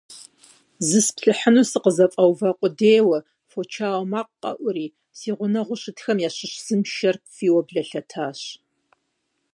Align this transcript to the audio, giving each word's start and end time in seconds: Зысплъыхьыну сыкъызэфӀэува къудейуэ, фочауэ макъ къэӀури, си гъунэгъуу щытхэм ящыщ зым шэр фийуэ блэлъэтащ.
Зысплъыхьыну 0.87 1.65
сыкъызэфӀэува 1.71 2.49
къудейуэ, 2.59 3.19
фочауэ 3.49 4.05
макъ 4.11 4.33
къэӀури, 4.41 4.87
си 5.17 5.29
гъунэгъуу 5.37 5.79
щытхэм 5.81 6.17
ящыщ 6.27 6.53
зым 6.65 6.81
шэр 6.93 7.15
фийуэ 7.33 7.61
блэлъэтащ. 7.67 8.39